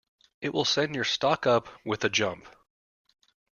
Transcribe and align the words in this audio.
It 0.41 0.51
will 0.51 0.65
send 0.65 0.95
your 0.95 1.03
stock 1.03 1.45
up 1.45 1.69
with 1.85 2.03
a 2.03 2.09
jump. 2.09 2.47